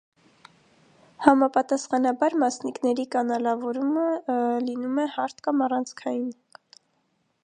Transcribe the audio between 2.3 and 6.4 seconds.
մասնիկների կանալավորումը լինում է հարթ կամ առանցքային։